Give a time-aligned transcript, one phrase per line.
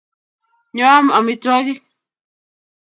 [0.75, 1.81] Nyoo am amitwogik.